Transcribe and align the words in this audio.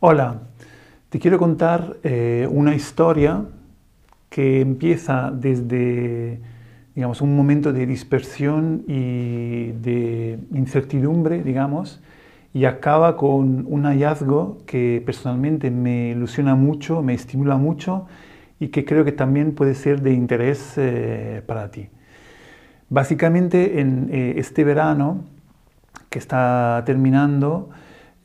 Hola, 0.00 0.42
te 1.08 1.18
quiero 1.18 1.40
contar 1.40 1.96
eh, 2.04 2.46
una 2.48 2.76
historia 2.76 3.46
que 4.30 4.60
empieza 4.60 5.32
desde 5.32 6.40
digamos, 6.94 7.20
un 7.20 7.34
momento 7.34 7.72
de 7.72 7.84
dispersión 7.84 8.84
y 8.86 9.72
de 9.72 10.38
incertidumbre, 10.54 11.42
digamos, 11.42 12.00
y 12.54 12.64
acaba 12.66 13.16
con 13.16 13.66
un 13.68 13.86
hallazgo 13.86 14.58
que 14.66 15.02
personalmente 15.04 15.72
me 15.72 16.10
ilusiona 16.10 16.54
mucho, 16.54 17.02
me 17.02 17.14
estimula 17.14 17.56
mucho 17.56 18.06
y 18.60 18.68
que 18.68 18.84
creo 18.84 19.04
que 19.04 19.10
también 19.10 19.52
puede 19.52 19.74
ser 19.74 20.00
de 20.00 20.12
interés 20.12 20.74
eh, 20.76 21.42
para 21.44 21.72
ti. 21.72 21.88
Básicamente 22.88 23.80
en 23.80 24.10
eh, 24.12 24.34
este 24.36 24.62
verano 24.62 25.24
que 26.08 26.20
está 26.20 26.84
terminando, 26.86 27.70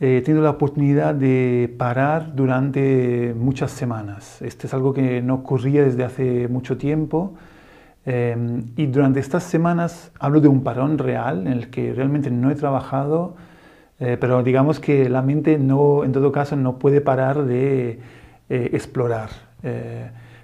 he 0.05 0.21
tenido 0.21 0.43
la 0.43 0.49
oportunidad 0.49 1.15
de 1.15 1.73
parar 1.77 2.35
durante 2.35 3.33
muchas 3.37 3.71
semanas. 3.71 4.41
Este 4.41 4.67
es 4.67 4.73
algo 4.73 4.93
que 4.93 5.21
no 5.21 5.35
ocurría 5.35 5.83
desde 5.83 6.03
hace 6.03 6.49
mucho 6.49 6.77
tiempo. 6.77 7.35
Eh, 8.05 8.35
y 8.75 8.87
durante 8.87 9.21
estas 9.21 9.43
semanas 9.43 10.11
hablo 10.19 10.41
de 10.41 10.49
un 10.49 10.61
parón 10.61 10.97
real 10.97 11.47
en 11.47 11.53
el 11.53 11.69
que 11.69 11.93
realmente 11.93 12.29
no 12.31 12.51
he 12.51 12.55
trabajado, 12.55 13.37
eh, 14.01 14.17
pero 14.19 14.43
digamos 14.43 14.81
que 14.81 15.07
la 15.07 15.21
mente 15.21 15.57
no, 15.57 16.03
en 16.03 16.11
todo 16.11 16.33
caso 16.33 16.57
no 16.57 16.79
puede 16.79 16.99
parar 16.99 17.45
de 17.45 17.99
eh, 18.49 18.69
explorar. 18.73 19.29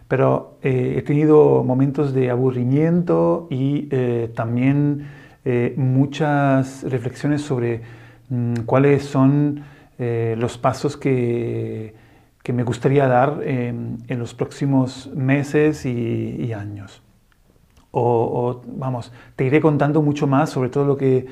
pero 0.07 0.57
he 0.63 1.01
tenido 1.03 1.63
momentos 1.63 2.13
de 2.13 2.29
aburrimiento 2.31 3.47
y 3.51 3.89
también 4.33 5.05
muchas 5.75 6.83
reflexiones 6.89 7.41
sobre 7.41 7.81
cuáles 8.65 9.05
son 9.05 9.63
eh, 9.97 10.35
los 10.37 10.57
pasos 10.57 10.97
que, 10.97 11.93
que, 12.43 12.53
me 12.53 12.63
gustaría 12.63 13.07
dar 13.07 13.41
en 13.43 13.99
los 14.07 14.33
próximos 14.33 15.09
meses 15.15 15.85
y, 15.85 16.53
años. 16.53 17.01
O, 17.91 18.61
vamos, 18.67 19.11
te 19.35 19.45
iré 19.45 19.59
contando 19.61 20.01
mucho 20.01 20.27
más 20.27 20.51
sobre 20.51 20.69
todo 20.69 20.85
lo 20.85 20.95
que, 20.95 21.25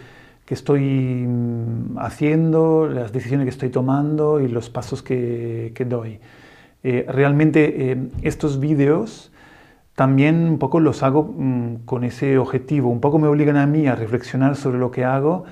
que, 0.46 0.54
estoy 0.54 1.26
mm, 1.28 1.98
haciendo, 2.00 2.88
las 2.88 3.12
decisiones 3.12 3.46
que 3.46 3.52
estoy 3.52 3.70
tomando 3.70 4.40
y 4.40 4.48
los 4.48 4.70
pasos 4.70 5.04
que, 5.04 5.72
que 5.76 5.86
doy. 5.86 6.20
Eh, 6.84 7.06
realmente 7.08 7.92
eh, 7.92 8.10
estos 8.22 8.60
vídeos 8.60 9.32
también 9.96 10.48
un 10.48 10.60
poco 10.60 10.80
los 10.80 11.04
hago 11.04 11.24
mm, 11.24 11.86
con 11.86 12.04
ese 12.04 12.38
objetivo, 12.38 12.90
un 12.90 13.02
poco 13.02 13.18
me 13.18 13.28
obligan 13.28 13.58
a 13.58 13.66
mí 13.66 13.88
a 13.88 13.96
reflexionar 13.96 14.56
sobre 14.56 14.78
lo 14.78 14.92
que 14.92 15.04
hago 15.04 15.46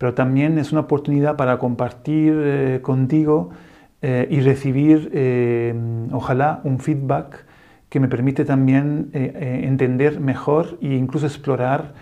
pero 0.00 0.14
también 0.14 0.56
es 0.56 0.72
una 0.72 0.80
oportunidad 0.80 1.36
para 1.36 1.58
compartir 1.58 2.32
eh, 2.34 2.78
contigo 2.80 3.50
eh, 4.00 4.26
y 4.30 4.40
recibir, 4.40 5.10
eh, 5.12 5.74
ojalá, 6.10 6.62
un 6.64 6.78
feedback 6.78 7.44
que 7.90 8.00
me 8.00 8.08
permite 8.08 8.46
también 8.46 9.10
entender 9.12 10.18
mejor 10.18 10.78
e 10.80 10.94
incluso 10.94 11.26
explorar 11.26 11.92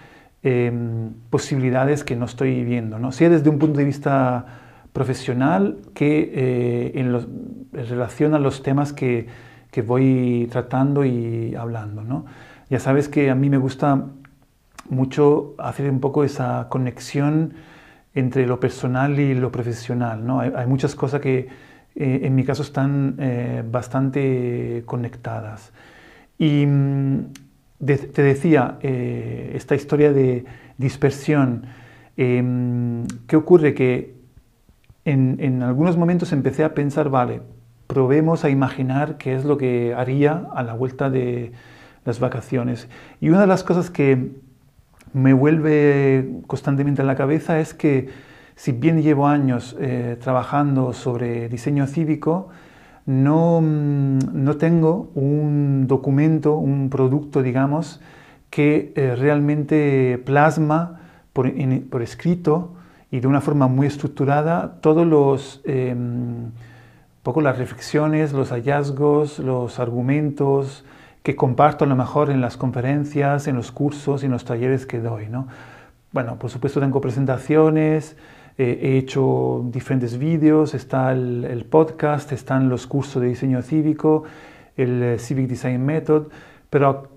posibilidades 1.31 2.05
que 2.05 2.15
no 2.15 2.27
estoy 2.27 2.63
viendo, 2.63 2.99
¿no? 2.99 3.11
sea 3.11 3.31
desde 3.31 3.49
un 3.49 3.59
punto 3.59 3.79
de 3.79 3.87
vista 3.87 4.45
profesional 4.93 5.79
que 5.95 6.93
en, 6.95 7.17
relación 7.73 8.35
a 8.35 8.39
los 8.39 8.63
temas 8.63 8.93
que, 8.93 9.29
que, 9.71 9.81
voy 9.81 10.47
tratando 10.53 11.07
y 11.07 11.55
hablando. 11.55 12.05
¿no? 12.05 12.27
Ya 12.69 12.81
sabes 12.81 13.09
que 13.09 13.31
a 13.31 13.35
mí 13.35 13.49
me 13.49 13.57
gusta 13.57 14.05
mucho 14.91 15.55
hacer 15.57 15.91
un 15.91 16.01
poco 16.01 16.23
esa 16.23 16.67
conexión 16.69 17.55
entre 18.19 18.47
lo 18.47 18.59
personal 18.59 19.19
y 19.19 19.35
lo 19.35 19.53
profesional. 19.53 20.27
¿no? 20.27 20.41
Hay, 20.41 20.67
muchas 20.67 20.95
cosas 20.95 21.21
que 21.21 21.49
eh, 21.95 22.21
en 22.23 22.35
mi 22.35 22.45
caso 22.45 22.63
están 22.63 23.17
eh, 23.19 23.63
bastante 23.65 24.83
conectadas. 24.87 25.73
Y 26.39 26.67
mm, 26.67 27.33
te 27.85 28.23
decía, 28.23 28.79
eh, 28.81 29.53
esta 29.55 29.75
historia 29.75 30.13
de 30.13 30.45
dispersión, 30.79 31.67
em, 32.17 33.07
¿qué 33.27 33.37
ocurre? 33.37 33.75
Que 33.75 34.17
en, 35.05 35.37
en, 35.41 35.63
algunos 35.63 35.97
momentos 35.97 36.33
empecé 36.33 36.65
a 36.65 36.75
pensar, 36.75 37.11
vale, 37.11 37.41
probemos 37.87 38.45
a 38.45 38.51
imaginar 38.51 39.17
qué 39.17 39.35
es 39.35 39.45
lo 39.45 39.57
que 39.59 39.95
haría 39.95 40.49
a 40.55 40.63
la 40.63 40.75
vuelta 40.75 41.09
de 41.09 41.53
las 42.05 42.19
vacaciones. 42.19 42.89
Y 43.21 43.29
una 43.29 43.41
de 43.41 43.47
las 43.47 43.63
cosas 43.63 43.91
que 43.91 44.33
me 45.13 45.33
vuelve 45.33 46.41
constantemente 46.47 47.03
a 47.03 47.05
la 47.05 47.17
cabeza 47.17 47.59
es 47.61 47.75
que 47.75 48.09
si 48.57 48.73
bien 48.73 49.03
llevo 49.03 49.29
años 49.29 49.77
eh, 49.79 50.17
trabajando 50.21 50.93
sobre 50.93 51.49
diseño 51.49 51.87
cívico, 51.87 52.49
no, 53.07 53.61
mm, 53.63 54.19
no, 54.33 54.57
tengo 54.57 55.11
un 55.15 55.87
documento, 55.87 56.57
un 56.57 56.91
producto, 56.91 57.43
digamos, 57.43 58.01
que 58.51 58.93
eh, 58.97 59.15
realmente 59.17 60.21
plasma 60.25 61.01
por, 61.33 61.51
por, 61.89 62.03
escrito 62.03 62.75
y 63.11 63.21
de 63.21 63.27
una 63.29 63.41
forma 63.41 63.69
muy 63.69 63.87
estructurada 63.87 64.81
todos 64.81 65.07
los, 65.07 65.63
em, 65.65 66.51
poco 67.23 67.41
las 67.41 67.59
reflexiones, 67.59 68.33
los 68.33 68.51
hallazgos, 68.51 69.39
los 69.39 69.79
argumentos, 69.79 70.85
que 71.23 71.37
comparto 71.37 71.85
a 71.85 71.89
lo 71.89 71.97
mejor 71.97 72.31
en 72.31 72.41
las 72.41 72.57
conferencias, 72.57 73.49
en 73.49 73.57
los 73.57 73.73
cursos 73.73 74.23
y 74.23 74.27
en 74.27 74.33
los 74.33 74.45
talleres 74.45 74.87
que 74.87 75.01
doy. 75.01 75.29
¿no? 75.29 75.49
Bueno, 76.13 76.39
por 76.39 76.51
supuesto 76.51 76.81
tengo 76.81 77.01
presentaciones, 77.01 78.17
eh, 78.57 78.81
he 78.83 78.99
hecho 78.99 79.63
diferentes 79.67 80.19
vídeos, 80.19 80.75
está 80.75 81.13
el, 81.13 81.67
podcast, 81.71 82.33
están 82.33 82.69
los 82.69 82.87
cursos 82.87 83.23
de 83.23 83.29
diseño 83.29 83.63
cívico, 83.63 84.25
el 84.77 85.03
eh, 85.03 85.19
Civic 85.19 85.49
Design 85.49 85.85
Method, 85.85 86.29
pero 86.71 87.09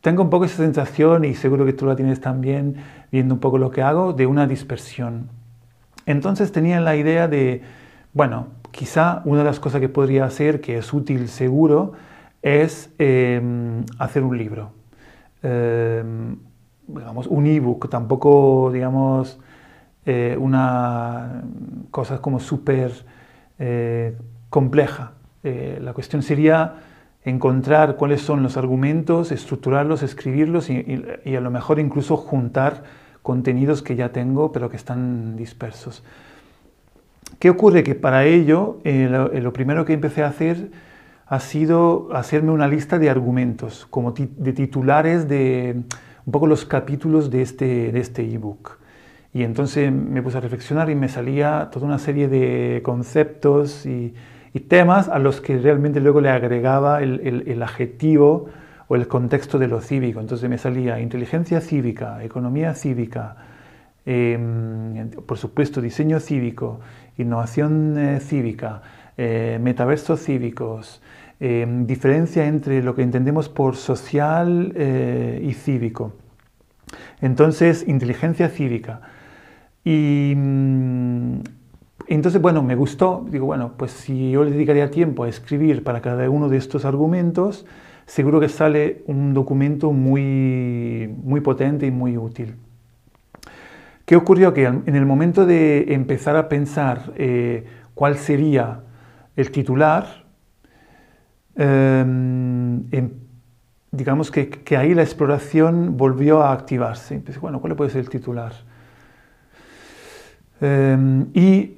tengo 0.00 0.22
un 0.22 0.30
poco 0.30 0.46
esa 0.46 0.58
sensación, 0.58 1.24
y 1.24 1.34
seguro 1.34 1.64
que 1.64 1.72
tú 1.72 1.86
la 1.86 1.96
tienes 1.96 2.20
también, 2.20 2.76
viendo 3.12 3.34
un 3.34 3.40
poco 3.40 3.56
lo 3.58 3.70
que 3.70 3.82
hago, 3.82 4.12
de 4.12 4.26
una 4.26 4.46
dispersión. 4.46 5.28
Entonces 6.06 6.52
tenía 6.52 6.80
la 6.80 6.96
idea 6.96 7.28
de, 7.28 7.62
bueno, 8.12 8.48
quizá 8.70 9.22
una 9.24 9.38
de 9.38 9.44
las 9.44 9.60
cosas 9.60 9.80
que 9.80 9.88
podría 9.88 10.24
hacer, 10.24 10.60
que 10.60 10.78
es 10.78 10.92
útil 10.92 11.28
seguro, 11.28 11.92
es 12.42 12.92
em, 12.98 13.84
hacer 13.98 14.22
un 14.22 14.36
libro. 14.36 14.72
Em, 15.42 16.36
digamos, 16.86 17.26
un 17.26 17.46
ebook, 17.46 17.88
tampoco, 17.88 18.70
digamos, 18.72 19.38
eh, 20.06 20.36
una 20.38 21.42
cosa 21.90 22.20
como 22.20 22.40
súper 22.40 22.92
eh, 23.58 24.16
compleja. 24.48 25.12
Eh, 25.42 25.78
la 25.80 25.92
cuestión 25.92 26.22
sería 26.22 26.76
encontrar 27.24 27.96
cuáles 27.96 28.22
son 28.22 28.42
los 28.42 28.56
argumentos, 28.56 29.30
estructurarlos, 29.30 30.02
escribirlos 30.02 30.70
y, 30.70 31.36
a 31.36 31.40
lo 31.40 31.50
mejor 31.50 31.78
incluso 31.78 32.16
juntar 32.16 32.82
contenidos 33.22 33.82
que 33.82 33.94
ya 33.94 34.10
tengo 34.10 34.52
pero 34.52 34.70
que 34.70 34.76
están 34.76 35.36
dispersos. 35.36 36.02
¿Qué 37.38 37.50
ocurre? 37.50 37.82
Que 37.82 37.94
para 37.94 38.24
ello 38.24 38.78
lo 38.84 39.52
primero 39.52 39.84
que 39.84 39.92
empecé 39.92 40.22
a 40.22 40.28
hacer 40.28 40.70
ha 41.30 41.38
sido 41.38 42.08
hacerme 42.12 42.50
una 42.50 42.66
lista 42.66 42.98
de 42.98 43.08
argumentos, 43.08 43.86
como 43.88 44.12
de 44.12 44.52
titulares 44.52 45.28
de 45.28 45.80
un 46.26 46.32
poco 46.32 46.48
los 46.48 46.64
capítulos 46.64 47.30
de 47.30 47.42
este 47.42 47.92
de 47.92 48.00
este 48.00 48.22
ebook. 48.28 48.78
Y 49.32 49.44
entonces 49.44 49.92
me 49.92 50.22
puse 50.22 50.38
a 50.38 50.40
reflexionar 50.40 50.90
y 50.90 50.96
me 50.96 51.08
salía 51.08 51.68
toda 51.70 51.86
una 51.86 52.00
serie 52.00 52.26
de 52.26 52.80
conceptos 52.82 53.86
y, 53.86 54.12
temas 54.68 55.08
a 55.08 55.20
los 55.20 55.40
que 55.40 55.56
realmente 55.58 56.00
luego 56.00 56.20
le 56.20 56.30
agregaba 56.30 57.00
el, 57.00 57.62
adjetivo 57.62 58.46
o 58.88 58.96
el 58.96 59.06
contexto 59.06 59.60
de 59.60 59.68
lo 59.68 59.80
cívico. 59.80 60.18
Entonces 60.18 60.50
me 60.50 60.58
salía 60.58 60.98
inteligencia 60.98 61.60
cívica, 61.60 62.24
economía 62.24 62.74
cívica, 62.74 63.36
em, 64.04 65.10
por 65.10 65.38
supuesto 65.38 65.80
diseño 65.80 66.18
cívico, 66.18 66.80
innovación 67.16 67.96
eh, 67.96 68.20
cívica, 68.20 68.82
eh, 69.16 69.58
metaversos 69.62 70.24
cívicos, 70.24 71.00
Em, 71.42 71.86
diferencia 71.86 72.46
entre 72.46 72.82
lo 72.82 72.94
que 72.94 73.00
entendemos 73.00 73.48
por 73.48 73.74
social 73.74 74.74
eh, 74.76 75.40
y 75.42 75.54
cívico. 75.54 76.12
Entonces, 77.22 77.88
inteligencia 77.88 78.50
cívica. 78.50 79.00
Y 79.82 80.34
mm, 80.36 81.40
entonces, 82.08 82.42
bueno, 82.42 82.62
me 82.62 82.74
gustó, 82.74 83.26
digo, 83.30 83.46
bueno, 83.46 83.72
pues 83.78 83.90
si 83.90 84.32
yo 84.32 84.44
le 84.44 84.50
dedicaría 84.50 84.90
tiempo 84.90 85.24
a 85.24 85.30
escribir 85.30 85.82
para 85.82 86.02
cada 86.02 86.28
uno 86.28 86.50
de 86.50 86.58
estos 86.58 86.84
argumentos, 86.84 87.64
seguro 88.04 88.38
que 88.38 88.50
sale 88.50 89.02
un 89.06 89.32
documento 89.32 89.92
muy, 89.92 91.08
muy 91.22 91.40
potente 91.40 91.86
y 91.86 91.90
muy 91.90 92.18
útil. 92.18 92.56
¿Qué 94.04 94.14
ocurrió? 94.14 94.52
Que 94.52 94.64
en 94.64 94.94
el 94.94 95.06
momento 95.06 95.46
de 95.46 95.94
empezar 95.94 96.36
a 96.36 96.50
pensar 96.50 97.14
eh, 97.16 97.64
cuál 97.94 98.16
sería 98.16 98.80
el 99.36 99.50
titular, 99.52 100.20
Em, 101.56 102.84
em, 102.92 103.10
digamos 103.92 104.30
que, 104.30 104.76
ahí 104.76 104.94
la 104.94 105.02
exploración 105.02 105.96
volvió 105.96 106.42
a 106.42 106.52
activarse. 106.52 107.14
Empecé, 107.14 107.38
bueno, 107.40 107.60
¿cuál 107.60 107.76
puede 107.76 107.90
ser 107.90 108.00
el 108.00 108.08
titular? 108.08 108.52
Em, 110.60 111.26
y, 111.34 111.74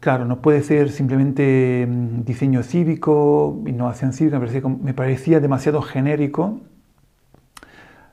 claro, 0.00 0.24
no 0.24 0.40
puede 0.40 0.62
ser 0.62 0.90
simplemente 0.90 1.86
diseño 2.24 2.62
cívico, 2.62 3.62
innovación 3.66 4.12
cívica, 4.12 4.38
me 4.38 4.94
parecía, 4.94 5.40
demasiado 5.40 5.82
genérico 5.82 6.60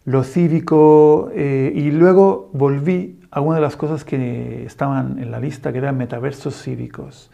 lo 0.05 0.23
cívico 0.23 1.31
eh, 1.33 1.73
y 1.75 1.91
luego 1.91 2.51
volví 2.53 3.19
a 3.31 3.41
una 3.41 3.55
de 3.55 3.61
las 3.61 3.75
cosas 3.75 4.05
que 4.05 4.63
estaban 4.65 5.19
en 5.19 5.31
la 5.31 5.39
lista, 5.39 5.71
que 5.71 5.79
eran 5.79 5.97
metaversos 5.97 6.61
cívicos. 6.61 7.31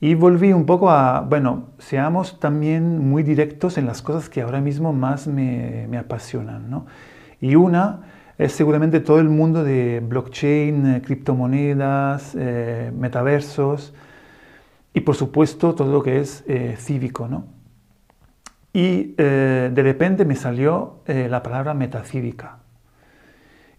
Y 0.00 0.14
volví 0.14 0.52
un 0.52 0.64
poco 0.64 0.90
a, 0.90 1.22
bueno, 1.22 1.70
seamos 1.78 2.38
también 2.38 2.98
muy 3.08 3.24
directos 3.24 3.78
en 3.78 3.86
las 3.86 4.00
cosas 4.00 4.28
que 4.28 4.42
ahora 4.42 4.60
mismo 4.60 4.92
más 4.92 5.26
me, 5.26 5.86
me 5.88 5.98
apasionan. 5.98 6.70
¿no? 6.70 6.86
Y 7.40 7.56
una 7.56 8.02
es 8.38 8.52
seguramente 8.52 9.00
todo 9.00 9.18
el 9.18 9.28
mundo 9.28 9.64
de 9.64 10.00
blockchain, 10.00 10.86
eh, 10.86 11.02
criptomonedas, 11.02 12.36
eh, 12.38 12.92
metaversos 12.96 13.92
y 14.94 15.00
por 15.00 15.16
supuesto 15.16 15.74
todo 15.74 15.92
lo 15.92 16.02
que 16.04 16.20
es 16.20 16.44
eh, 16.46 16.76
cívico. 16.78 17.26
¿no? 17.26 17.46
Y 18.72 19.14
de 19.16 19.82
repente 19.82 20.24
me 20.24 20.36
salió 20.36 20.98
la 21.06 21.42
palabra 21.42 21.74
metacívica 21.74 22.58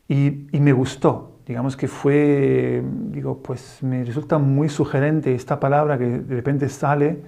y, 0.09 0.47
y, 0.51 0.59
me 0.59 0.73
gustó. 0.73 1.38
Digamos 1.49 1.75
que 1.75 1.87
fue, 1.87 2.83
digo, 3.07 3.41
pues 3.41 3.81
me 3.81 4.03
resulta 4.03 4.37
muy 4.37 4.69
sugerente 4.69 5.33
esta 5.33 5.59
palabra 5.59 5.97
que 5.97 6.05
de 6.05 6.35
repente 6.35 6.69
sale 6.69 7.23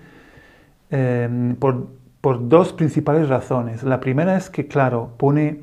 por, 1.58 1.88
por 2.22 2.48
dos 2.48 2.72
principales 2.72 3.30
razones. 3.30 3.82
La 3.82 4.00
primera 4.00 4.38
es 4.38 4.52
que, 4.52 4.68
claro, 4.68 5.16
pone 5.18 5.62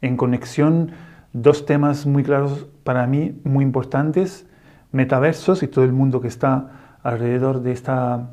en 0.00 0.16
conexión 0.16 0.92
dos 1.32 1.66
temas 1.66 2.06
muy 2.06 2.22
claros 2.22 2.68
para 2.84 3.04
mí, 3.08 3.40
muy 3.42 3.64
importantes, 3.64 4.46
metaversos 4.92 5.64
y 5.64 5.66
todo 5.66 5.84
el 5.84 5.92
mundo 5.92 6.20
que 6.20 6.28
está 6.28 6.98
alrededor 7.02 7.62
de 7.62 7.72
esta 7.72 8.30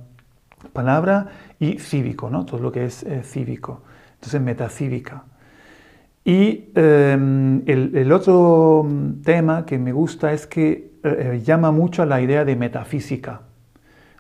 palabra, 0.74 1.30
y 1.60 1.80
cívico, 1.80 2.30
¿no? 2.30 2.46
todo 2.46 2.60
lo 2.60 2.72
que 2.72 2.86
es 2.86 3.02
eh, 3.02 3.24
cívico. 3.24 3.82
Entonces, 4.14 4.40
metacívica. 4.42 5.24
Y 6.26 6.72
em, 6.76 7.62
el, 7.68 8.12
otro 8.12 8.86
tema 9.24 9.66
que 9.66 9.78
me 9.78 9.94
gusta 9.94 10.34
es 10.34 10.48
que 10.48 10.92
eh, 11.04 11.42
llama 11.46 11.72
mucho 11.72 12.02
a 12.02 12.08
la 12.08 12.20
idea 12.20 12.44
de 12.44 12.56
metafísica, 12.56 13.42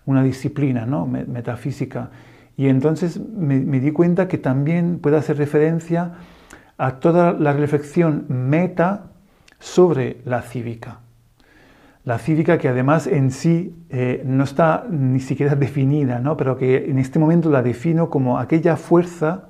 una 0.06 0.24
disciplina, 0.24 0.86
¿no? 0.86 1.08
metafísica. 1.08 2.12
Y 2.56 2.68
entonces 2.68 3.20
me, 3.20 3.60
me 3.60 3.80
di 3.80 3.92
cuenta 3.92 4.28
que 4.28 4.38
también 4.38 5.00
puede 5.00 5.18
hacer 5.18 5.38
referencia 5.38 6.14
a 6.78 7.00
toda 7.00 7.34
la 7.34 7.54
reflexión 7.54 8.26
meta 8.30 9.08
sobre 9.60 10.22
la 10.26 10.42
cívica. 10.44 11.00
La 12.04 12.20
cívica 12.20 12.60
que 12.60 12.68
además 12.68 13.08
en 13.08 13.32
sí 13.32 13.76
eh, 13.90 14.22
no 14.26 14.44
está 14.44 14.86
ni 14.90 15.20
siquiera 15.20 15.56
definida, 15.56 16.20
¿no? 16.20 16.38
pero 16.38 16.56
que 16.56 16.90
en 16.90 17.00
este 17.00 17.18
momento 17.18 17.50
la 17.50 17.64
defino 17.64 18.12
como 18.12 18.38
aquella 18.38 18.78
fuerza, 18.78 19.48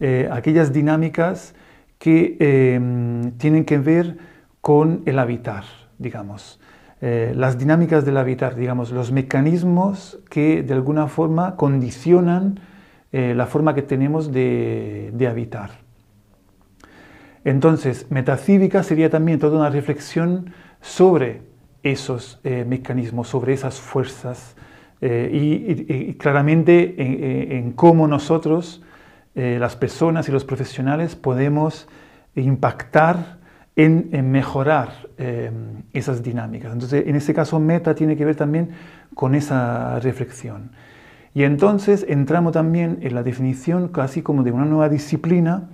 eh, 0.00 0.28
aquellas 0.32 0.72
dinámicas 0.72 1.54
que 1.98 2.36
em, 2.40 3.32
tienen 3.32 3.64
que 3.64 3.78
ver 3.78 4.16
con 4.60 5.02
el 5.06 5.18
habitar, 5.18 5.64
digamos. 5.98 6.60
Eh, 7.00 7.32
las 7.36 7.58
dinámicas 7.58 8.04
del 8.04 8.16
habitar, 8.16 8.56
digamos, 8.56 8.90
los 8.90 9.12
mecanismos 9.12 10.18
que 10.28 10.62
de 10.62 10.74
alguna 10.74 11.06
forma 11.06 11.56
condicionan 11.56 12.60
la 13.12 13.46
forma 13.46 13.74
que 13.74 13.82
tenemos 13.82 14.30
de 14.30 15.26
habitar. 15.28 15.70
Entonces, 17.44 18.06
metacívica 18.10 18.82
sería 18.82 19.10
también 19.10 19.38
toda 19.38 19.58
una 19.58 19.70
reflexión 19.70 20.52
sobre 20.80 21.42
esos 21.82 22.40
eh, 22.44 22.64
mecanismos, 22.68 23.28
sobre 23.28 23.54
esas 23.54 23.80
fuerzas 23.80 24.56
eh, 25.00 25.30
y, 25.32 26.14
claramente 26.14 26.94
en, 27.56 27.72
cómo 27.72 28.06
nosotros, 28.06 28.82
eh, 29.34 29.58
las 29.60 29.76
personas 29.76 30.28
y 30.28 30.32
los 30.32 30.44
profesionales, 30.44 31.16
podemos 31.16 31.88
impactar 32.34 33.38
en, 33.76 34.30
mejorar 34.30 35.08
esas 35.92 36.22
dinámicas. 36.22 36.72
Entonces, 36.72 37.06
en 37.06 37.16
este 37.16 37.32
caso, 37.32 37.58
meta 37.58 37.94
tiene 37.94 38.16
que 38.16 38.24
ver 38.24 38.36
también 38.36 38.70
con 39.14 39.34
esa 39.34 39.98
reflexión. 40.00 40.70
Y 41.34 41.44
entonces 41.44 42.04
entramos 42.08 42.52
también 42.52 42.98
en 43.02 43.14
la 43.14 43.22
definición 43.22 43.88
casi 43.88 44.22
como 44.22 44.42
de 44.42 44.50
una 44.50 44.64
nueva 44.64 44.88
disciplina 44.88 45.68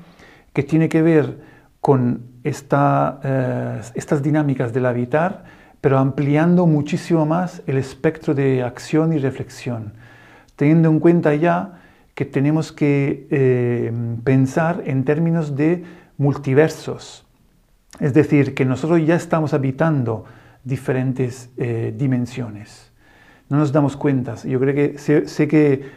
que 0.53 0.63
tiene 0.63 0.89
que 0.89 1.03
ver 1.03 1.39
con 1.81 2.21
eh, 2.43 3.81
estas 3.95 4.23
dinámicas 4.23 4.73
del 4.73 4.87
habitar, 4.87 5.45
pero 5.81 5.99
ampliando 5.99 6.67
muchísimo 6.67 7.25
más 7.27 7.63
el 7.67 7.79
espectro 7.79 8.35
de 8.35 8.63
acción 8.63 9.13
y 9.13 9.19
reflexión, 9.19 9.95
teniendo 10.57 10.89
en 10.89 11.01
cuenta 11.01 11.35
ya 11.35 11.81
que 12.17 12.25
tenemos 12.25 12.73
que 12.73 13.29
eh, 13.31 13.93
pensar 14.25 14.83
en 14.87 15.05
términos 15.05 15.55
de 15.55 15.85
multiversos, 16.17 17.27
es 18.01 18.15
decir, 18.15 18.55
que 18.55 18.65
nosotros 18.65 19.05
ya 19.05 19.15
estamos 19.15 19.53
habitando 19.53 20.25
diferentes 20.65 21.51
eh, 21.59 21.95
dimensiones. 21.95 22.91
No 23.51 23.59
nos 23.59 23.71
damos 23.71 23.99
cuenta. 23.99 24.35
Yo 24.45 24.59
creo 24.59 24.75
que 24.75 24.99
sé, 24.99 25.47
que 25.47 25.91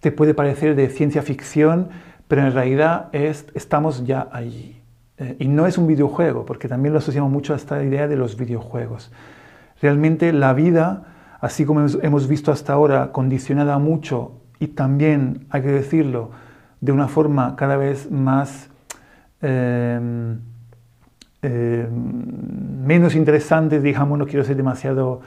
te 0.00 0.10
puede 0.10 0.32
parecer 0.32 0.74
de 0.74 0.88
ciencia 0.88 1.20
ficción, 1.20 1.90
pero 2.28 2.46
en 2.46 2.52
realidad 2.52 3.10
es, 3.12 3.44
estamos 3.52 4.06
ya 4.06 4.30
allí. 4.32 4.80
Eh, 5.18 5.36
y 5.38 5.48
no 5.48 5.66
es 5.66 5.76
un 5.76 5.86
videojuego, 5.86 6.46
porque 6.46 6.66
también 6.66 6.94
lo 6.94 6.98
asociamos 6.98 7.30
mucho 7.30 7.52
a 7.52 7.56
esta 7.56 7.84
idea 7.84 8.08
de 8.08 8.16
los 8.16 8.38
videojuegos. 8.38 9.12
Realmente 9.82 10.32
la 10.32 10.54
vida, 10.54 11.36
así 11.42 11.66
como 11.66 11.86
hemos 12.00 12.26
visto 12.26 12.52
hasta 12.52 12.72
ahora, 12.72 13.12
condicionada 13.12 13.78
mucho 13.78 14.41
y 14.62 14.68
también, 14.68 15.46
hay 15.50 15.62
que 15.62 15.72
decirlo, 15.72 16.30
de 16.80 16.92
una 16.92 17.08
forma 17.08 17.56
cada 17.56 17.76
vez 17.76 18.08
más 18.12 18.70
em, 19.40 20.38
em, 21.42 21.88
menos 22.86 23.16
interesante, 23.16 23.80
digamos, 23.80 24.20
no 24.20 24.24
quiero 24.24 24.44
ser 24.44 24.54
demasiado 24.56 25.20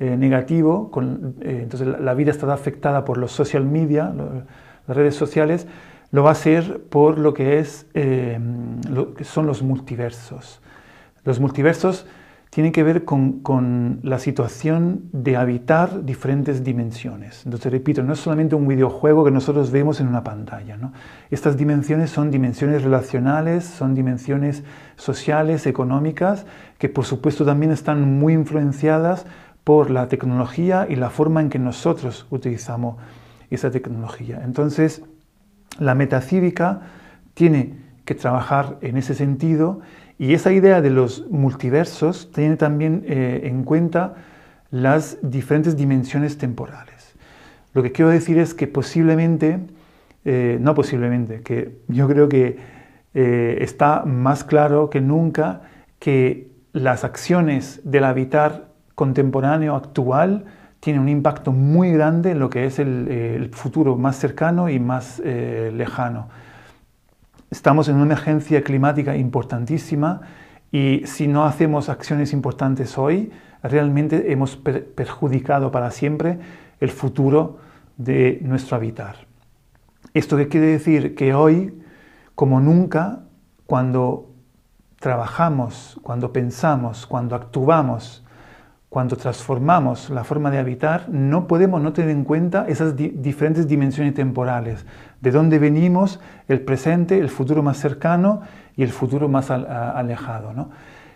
eh, 0.00 0.16
negativo, 0.16 0.90
eh, 1.42 1.60
entonces 1.62 1.86
la, 1.86 2.14
vida 2.14 2.32
está 2.32 2.52
afectada 2.52 3.04
por 3.04 3.18
los 3.18 3.30
social 3.30 3.64
media, 3.64 4.12
las 4.88 4.96
redes 4.96 5.14
sociales, 5.14 5.68
lo 6.10 6.24
va 6.24 6.30
a 6.30 6.32
hacer 6.32 6.82
por 6.90 7.18
lo 7.18 7.34
que, 7.34 7.60
es, 7.60 7.86
eh, 7.94 8.40
lo 8.90 9.14
que 9.14 9.22
son 9.22 9.46
los 9.46 9.62
multiversos. 9.62 10.60
Los 11.24 11.38
multiversos 11.38 12.04
tienen 12.52 12.72
que 12.72 12.82
ver 12.82 13.06
con, 13.06 14.00
la 14.02 14.18
situación 14.18 15.08
de 15.10 15.38
habitar 15.38 16.04
diferentes 16.04 16.62
dimensiones. 16.62 17.46
Entonces, 17.46 17.72
repito, 17.72 18.02
no 18.02 18.12
es 18.12 18.20
solamente 18.20 18.54
un 18.54 18.68
videojuego 18.68 19.24
que 19.24 19.30
nosotros 19.30 19.70
vemos 19.70 20.00
en 20.00 20.08
una 20.08 20.22
pantalla. 20.22 20.76
Estas 21.30 21.56
dimensiones 21.56 22.10
son 22.10 22.30
dimensiones 22.30 22.82
relacionales, 22.82 23.64
son 23.64 23.94
dimensiones 23.94 24.64
sociales, 24.96 25.66
económicas, 25.66 26.44
que 26.76 26.90
por 26.90 27.06
supuesto 27.06 27.46
también 27.46 27.72
están 27.72 28.18
muy 28.18 28.34
influenciadas 28.34 29.24
por 29.64 29.88
la 29.88 30.08
tecnología 30.08 30.86
y 30.90 30.96
la 30.96 31.08
forma 31.08 31.40
en 31.40 31.48
que 31.48 31.58
nosotros 31.58 32.26
utilizamos 32.28 32.96
esa 33.48 33.70
tecnología. 33.70 34.42
Entonces, 34.44 35.02
la 35.78 35.94
metacívica 35.94 36.82
tiene 37.32 37.78
que 38.04 38.14
trabajar 38.14 38.76
en 38.82 38.98
ese 38.98 39.14
sentido 39.14 39.80
y 40.22 40.34
esa 40.34 40.52
idea 40.52 40.80
de 40.80 40.90
los 40.90 41.28
multiversos 41.32 42.30
tiene 42.30 42.54
también 42.54 43.04
eh, 43.08 43.40
en 43.42 43.64
cuenta 43.64 44.14
las 44.70 45.18
diferentes 45.20 45.76
dimensiones 45.76 46.38
temporales. 46.38 47.16
Lo 47.74 47.82
que 47.82 47.90
quiero 47.90 48.08
decir 48.08 48.38
es 48.38 48.54
que 48.54 48.68
posiblemente, 48.68 49.58
eh, 50.24 50.58
no 50.60 50.76
posiblemente, 50.76 51.40
que 51.40 51.80
yo 51.88 52.06
creo 52.06 52.28
que 52.28 52.56
eh, 53.14 53.58
está 53.62 54.04
más 54.04 54.44
claro 54.44 54.90
que 54.90 55.00
nunca 55.00 55.62
que 55.98 56.52
las 56.72 57.02
acciones 57.02 57.80
del 57.82 58.04
habitar 58.04 58.68
contemporáneo 58.94 59.74
actual 59.74 60.44
tiene 60.78 61.00
un 61.00 61.08
impacto 61.08 61.50
muy 61.50 61.90
grande 61.90 62.30
en 62.30 62.38
lo 62.38 62.48
que 62.48 62.66
es 62.66 62.78
el, 62.78 63.50
futuro 63.52 63.96
más 63.96 64.20
cercano 64.20 64.68
y 64.68 64.78
más 64.78 65.18
lejano. 65.18 66.28
Estamos 67.52 67.88
en 67.88 67.96
una 67.96 68.04
emergencia 68.04 68.64
climática 68.64 69.14
importantísima 69.14 70.22
y 70.70 71.02
si 71.04 71.28
no 71.28 71.44
hacemos 71.44 71.90
acciones 71.90 72.32
importantes 72.32 72.96
hoy, 72.96 73.30
realmente 73.62 74.32
hemos 74.32 74.56
perjudicado 74.56 75.70
para 75.70 75.90
siempre 75.90 76.38
el 76.80 76.88
futuro 76.88 77.58
de 77.98 78.40
nuestro 78.40 78.76
habitar. 78.78 79.26
¿Esto 80.14 80.38
quiere 80.48 80.68
decir? 80.68 81.14
Que 81.14 81.34
hoy, 81.34 81.78
como 82.34 82.58
nunca, 82.58 83.24
cuando 83.66 84.30
trabajamos, 84.98 86.00
cuando 86.02 86.32
pensamos, 86.32 87.04
cuando 87.04 87.36
actuamos 87.36 88.24
cuando 88.92 89.16
transformamos 89.16 90.10
la 90.10 90.22
forma 90.22 90.50
de 90.50 90.58
habitar, 90.58 91.08
no 91.08 91.46
podemos 91.46 91.80
no 91.80 91.94
tener 91.94 92.10
en 92.10 92.24
cuenta 92.24 92.66
esas 92.68 92.94
diferentes 92.94 93.66
dimensiones 93.66 94.12
temporales, 94.12 94.84
de 95.22 95.30
dónde 95.30 95.58
venimos, 95.58 96.20
el 96.46 96.60
presente, 96.60 97.18
el 97.18 97.30
futuro 97.30 97.62
más 97.62 97.78
cercano 97.78 98.42
y 98.76 98.82
el 98.82 98.90
futuro 98.90 99.30
más 99.30 99.50
alejado. 99.50 100.52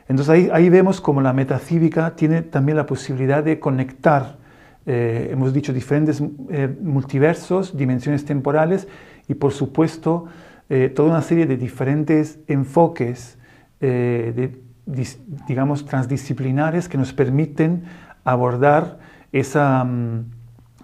Entonces 0.09 0.31
ahí, 0.31 0.49
ahí 0.55 0.71
vemos 0.71 1.03
como 1.03 1.21
la 1.21 1.35
metacívica 1.35 2.17
tiene 2.17 2.41
también 2.41 2.77
la 2.77 2.87
posibilidad 2.87 3.45
de 3.45 3.61
conectar, 3.61 4.39
eh, 4.87 5.29
hemos 5.31 5.53
dicho, 5.53 5.75
diferentes 5.75 6.23
eh, 6.49 6.75
multiversos, 6.81 7.77
dimensiones 7.77 8.25
temporales 8.25 8.89
y 9.29 9.35
por 9.35 9.53
supuesto 9.53 10.25
eh, 10.71 10.91
toda 10.97 11.11
una 11.11 11.21
serie 11.21 11.45
de 11.45 11.59
diferentes 11.59 12.39
enfoques, 12.49 13.37
de, 13.81 14.66
digamos, 14.87 15.85
transdisciplinares 15.85 16.89
que 16.89 16.97
nos 16.97 17.13
permiten 17.13 17.85
abordar 18.25 18.99
esa, 19.33 19.85
mm, 19.85 20.25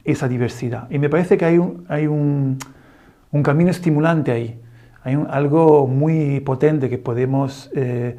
esa 0.05 0.29
diversidad. 0.29 0.91
Y 0.91 0.99
me 0.99 1.09
parece 1.09 1.39
que 1.39 1.45
hay 1.45 1.59
un, 1.59 1.85
hay 1.89 2.07
un, 2.07 2.59
un 3.31 3.43
camino 3.43 3.71
estimulante 3.71 4.33
ahí, 4.33 4.61
hay 5.05 5.19
algo 5.31 5.87
muy 5.87 6.41
potente 6.41 6.89
que 6.89 6.99
podemos 6.99 7.71
eh, 7.75 8.17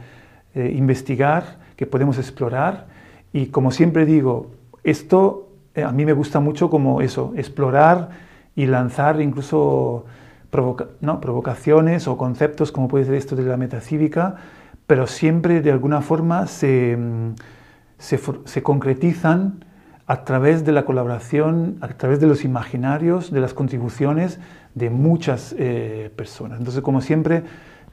investigar, 0.55 1.59
que 1.75 1.85
podemos 1.85 2.17
explorar. 2.17 2.87
Y 3.31 3.47
como 3.47 3.71
siempre 3.71 4.05
digo, 4.05 4.51
esto 4.83 5.49
eh, 5.75 5.83
a 5.83 5.91
mí 5.91 6.05
me 6.05 6.13
gusta 6.13 6.39
mucho 6.39 6.69
como 6.69 7.01
eso, 7.01 7.33
explorar 7.35 8.09
y 8.55 8.67
lanzar 8.67 9.21
incluso 9.21 10.05
¿no? 11.01 11.19
provocaciones 11.19 12.07
o 12.07 12.17
conceptos 12.17 12.71
como 12.71 12.87
puede 12.87 13.05
ser 13.05 13.15
esto 13.15 13.35
de 13.35 13.43
la 13.43 13.57
metacívica, 13.57 14.35
pero 14.87 15.07
siempre 15.07 15.61
de 15.61 15.71
alguna 15.71 16.01
forma 16.01 16.47
se, 16.47 16.97
mm, 16.97 17.35
se, 17.97 18.63
concretizan 18.63 19.65
a 20.07 20.25
través 20.25 20.65
de 20.65 20.73
la 20.73 20.83
colaboración, 20.83 21.77
a 21.81 21.87
través 21.87 22.19
de 22.19 22.27
los 22.27 22.43
imaginarios, 22.43 23.31
de 23.31 23.39
las 23.39 23.53
contribuciones 23.53 24.39
de 24.75 24.89
muchas 24.89 25.55
eh, 25.57 26.11
personas. 26.15 26.59
Entonces, 26.59 26.81
como 26.81 26.99
siempre, 26.99 27.43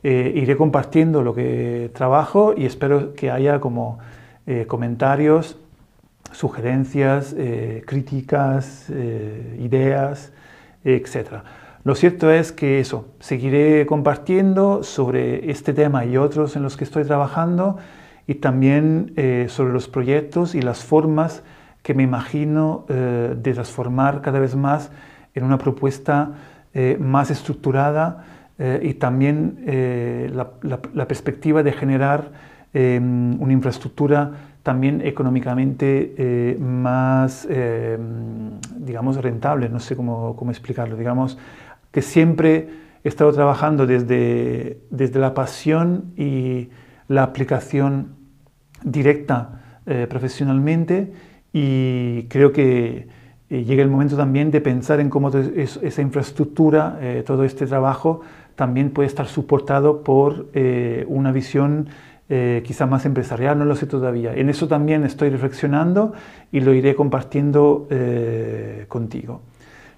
eh, 0.02 0.32
iré 0.34 0.56
compartiendo 0.56 1.22
lo 1.22 1.34
que 1.34 1.90
trabajo 1.94 2.54
y 2.56 2.64
espero 2.64 3.14
que 3.14 3.30
haya 3.30 3.60
como 3.60 4.00
eh, 4.46 4.64
comentarios, 4.66 5.58
sugerencias, 6.32 7.34
críticas, 7.86 8.88
ideas, 9.58 10.32
etc. 10.84 11.42
Lo 11.82 11.94
cierto 11.94 12.30
es 12.30 12.52
que 12.52 12.80
eso, 12.80 13.08
seguiré 13.20 13.86
compartiendo 13.86 14.82
sobre 14.82 15.50
este 15.50 15.72
tema 15.72 16.04
y 16.04 16.16
otros 16.16 16.56
en 16.56 16.62
los 16.62 16.76
que 16.76 16.84
estoy 16.84 17.04
trabajando 17.04 17.78
y 18.26 18.34
también 18.34 19.14
sobre 19.48 19.72
los 19.72 19.88
proyectos 19.88 20.54
y 20.54 20.60
las 20.60 20.84
formas 20.84 21.42
que 21.82 21.94
me 21.94 22.02
imagino 22.02 22.84
de 22.88 23.52
transformar 23.54 24.20
cada 24.20 24.38
vez 24.38 24.54
más 24.54 24.90
en 25.34 25.42
una 25.42 25.58
propuesta 25.58 26.32
más 26.98 27.30
estructurada, 27.30 28.24
eh, 28.62 28.78
y 28.82 28.94
también 28.94 29.64
eh, 29.66 30.30
la, 30.34 31.08
perspectiva 31.08 31.62
de 31.62 31.72
generar 31.72 32.30
em, 32.74 33.40
una 33.40 33.54
infraestructura 33.54 34.32
también 34.62 35.00
económicamente 35.00 36.14
eh, 36.18 36.58
más, 36.60 37.48
em, 37.48 38.60
digamos, 38.76 39.16
rentable, 39.16 39.70
no 39.70 39.80
sé 39.80 39.96
cómo, 39.96 40.36
cómo, 40.36 40.50
explicarlo, 40.50 40.96
digamos, 40.96 41.38
que 41.90 42.02
siempre 42.02 42.68
he 43.04 43.08
estado 43.08 43.32
trabajando 43.32 43.86
desde, 43.86 44.80
desde 44.90 45.20
la 45.20 45.34
pasión 45.34 46.12
y 46.16 46.68
la 47.08 47.22
aplicación 47.22 48.16
directa 48.82 49.56
profesionalmente 50.08 51.12
y 51.52 52.24
creo 52.28 52.52
que 52.52 53.08
llega 53.48 53.82
el 53.82 53.90
momento 53.90 54.16
también 54.16 54.52
de 54.52 54.60
pensar 54.60 55.00
en 55.00 55.10
cómo 55.10 55.30
esa 55.30 56.02
infraestructura, 56.02 57.00
todo 57.26 57.42
este 57.42 57.66
trabajo, 57.66 58.20
también 58.60 58.90
puede 58.90 59.06
estar 59.06 59.26
soportado 59.26 60.02
por 60.02 60.50
eh, 60.52 61.06
una 61.08 61.32
visión 61.32 61.88
eh, 62.28 62.62
quizá 62.62 62.84
más 62.84 63.06
empresarial, 63.06 63.58
no 63.58 63.64
lo 63.64 63.74
sé 63.74 63.86
todavía. 63.86 64.34
En 64.34 64.50
eso 64.50 64.68
también 64.68 65.02
estoy 65.02 65.30
reflexionando 65.30 66.12
y 66.52 66.60
lo 66.60 66.74
iré 66.74 66.94
compartiendo 66.94 67.88
eh, 67.88 68.84
contigo. 68.88 69.40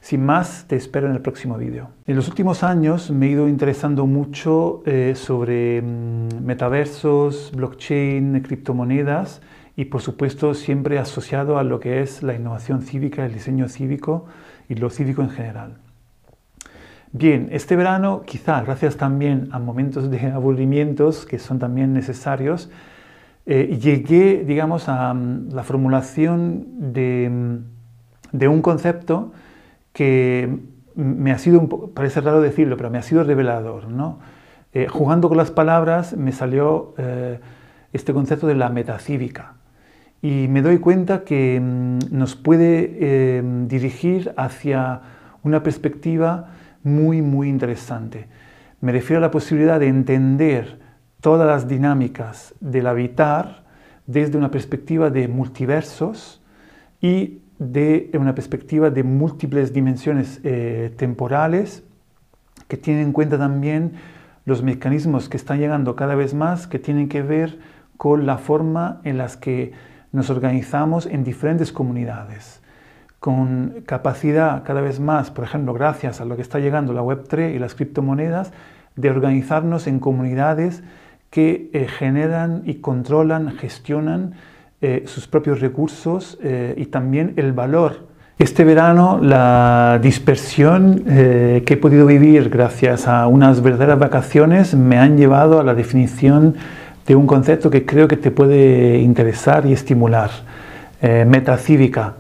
Sin 0.02 0.26
más, 0.26 0.66
te 0.66 0.75
espero 0.75 1.06
en 1.06 1.14
el 1.14 1.23
próximo 1.23 1.56
vídeo. 1.56 1.88
En 2.06 2.16
los 2.16 2.26
últimos 2.26 2.64
años 2.64 3.12
me 3.12 3.26
he 3.26 3.30
ido 3.30 3.49
interesando 3.49 4.04
mucho 4.04 4.82
sobre 5.14 5.80
mm, 5.80 6.44
metaversos, 6.44 7.52
blockchain, 7.54 8.40
criptomonedas 8.40 9.40
y 9.76 9.85
por 9.85 10.02
supuesto 10.02 10.54
siempre 10.54 10.99
asociado 10.99 11.56
a 11.56 11.62
lo 11.62 11.78
que 11.78 12.02
es 12.02 12.25
la 12.25 12.35
innovación 12.35 12.82
cívica, 12.82 13.25
el 13.25 13.32
diseño 13.32 13.68
cívico 13.68 14.26
y 14.68 14.75
lo 14.75 14.90
cívico 14.90 15.23
en 15.23 15.30
general. 15.30 15.78
Bien, 17.12 17.49
este 17.52 17.76
verano, 17.76 18.23
quizá 18.26 18.61
gracias 18.62 18.97
también 18.97 19.50
a 19.52 19.61
momentos 19.61 20.11
de 20.11 20.32
aburrimientos 20.32 21.26
que 21.26 21.38
son 21.38 21.61
también 21.61 21.92
necesarios, 21.92 22.71
eh, 23.47 23.78
llegué, 23.80 24.44
digamos, 24.44 24.88
a 24.88 25.14
mm, 25.14 25.50
la 25.52 25.62
formulación 25.62 26.66
mm, 26.78 28.32
de, 28.32 28.49
un 28.49 28.62
concepto 28.62 29.32
que 29.92 30.58
me 30.94 31.32
ha 31.32 31.38
sido, 31.38 31.66
parece 31.94 32.20
raro 32.20 32.40
decirlo, 32.40 32.76
pero 32.76 32.90
me 32.90 32.99
ha 32.99 33.02
sido 33.02 33.25
revelador. 33.25 33.88
¿no? 33.88 34.18
Eh, 34.72 34.88
jugando 34.88 35.28
con 35.28 35.37
las 35.37 35.50
palabras 35.50 36.16
me 36.16 36.32
salió 36.32 36.94
eh, 36.99 37.40
este 37.92 38.12
concepto 38.12 38.46
de 38.46 38.54
la 38.54 38.68
metacívica. 38.68 39.54
Y 40.20 40.46
me 40.49 40.62
doy 40.62 40.78
cuenta 40.78 41.25
que 41.25 41.61
mm, 41.61 41.99
nos 42.11 42.37
puede 42.37 43.42
dirigir 43.66 44.32
hacia 44.37 45.00
una 45.42 45.62
perspectiva 45.62 46.50
muy, 46.82 47.22
muy 47.22 47.49
interesante. 47.49 48.28
Me 48.80 48.92
refiero 48.92 49.18
a 49.18 49.20
la 49.20 49.30
posibilidad 49.30 49.78
de 49.80 49.88
entender 49.88 50.80
todas 51.20 51.46
las 51.46 51.68
dinámicas 51.68 52.54
del 52.61 52.87
habitar 52.87 53.62
desde 54.06 54.37
una 54.37 54.50
perspectiva 54.50 55.11
de 55.11 55.28
multiversos 55.28 56.42
y 57.00 57.41
de 57.71 58.11
una 58.14 58.35
perspectiva 58.35 58.90
de 58.90 59.02
múltiples 59.02 59.73
dimensiones 59.73 60.40
eh, 60.42 60.92
temporales 60.97 61.85
que 62.69 62.76
tienen 62.76 63.07
en 63.07 63.12
cuenta 63.12 63.38
también 63.38 63.92
los 64.45 64.62
mecanismos 64.62 65.28
que 65.28 65.37
están 65.37 65.59
llegando 65.59 65.95
cada 65.95 66.14
vez 66.14 66.35
más 66.35 66.66
que 66.66 66.78
tienen 66.78 67.09
que 67.09 67.23
ver 67.23 67.59
con 67.97 68.26
la 68.26 68.38
forma 68.38 69.00
en 69.04 69.19
las 69.19 69.37
que 69.37 69.73
nos 70.11 70.31
organizamos 70.31 71.07
en 71.07 71.25
diferentes 71.25 71.73
comunidades 71.73 72.62
con 73.23 73.85
capacidad 73.87 74.64
cada 74.64 74.81
vez 74.81 74.99
más, 74.99 75.31
por 75.31 75.45
ejemplo, 75.45 75.73
gracias 75.73 76.21
a 76.21 76.25
lo 76.25 76.35
que 76.35 76.42
está 76.42 76.59
llegando 76.59 76.92
la 76.92 77.02
Web3 77.02 77.54
y 77.54 77.61
las 77.61 77.76
criptomonedas, 77.76 78.52
de 78.97 79.11
organizarnos 79.11 79.87
en 79.87 80.00
comunidades 80.00 80.83
que 81.31 81.71
eh, 81.73 81.87
generan 81.87 82.62
y 82.66 82.81
controlan, 82.81 83.52
gestionan 83.52 84.35
eh, 84.82 85.04
sus 85.06 85.26
propios 85.26 85.60
recursos 85.60 86.38
eh, 86.42 86.74
y 86.76 86.86
también 86.86 87.34
el 87.36 87.52
valor. 87.52 88.08
Este 88.38 88.64
verano 88.64 89.20
la 89.22 90.00
dispersión 90.02 91.04
que 91.04 91.64
he 91.64 91.76
podido 91.76 92.06
vivir 92.06 92.48
gracias 92.50 93.06
a 93.06 93.28
unas 93.28 93.62
verdaderas 93.62 94.00
vacaciones 94.00 94.74
me 94.74 94.98
han 94.98 95.16
llevado 95.16 95.60
a 95.60 95.62
la 95.62 95.74
definición 95.74 96.56
de 97.06 97.14
un 97.14 97.28
concepto 97.28 97.70
que 97.70 97.86
creo 97.86 98.08
que 98.08 98.16
te 98.16 98.32
puede 98.32 98.98
interesar 98.98 99.64
y 99.66 99.72
estimular, 99.72 100.30
metacívica 101.00 102.10